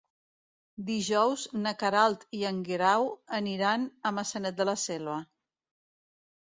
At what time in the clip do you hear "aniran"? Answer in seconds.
3.43-3.87